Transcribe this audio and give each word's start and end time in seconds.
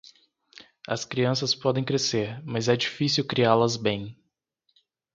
As 0.89 1.05
crianças 1.05 1.53
podem 1.53 1.83
crescer, 1.85 2.43
mas 2.43 2.67
é 2.67 2.75
difícil 2.75 3.23
criá-las 3.23 3.77
bem. 3.77 4.17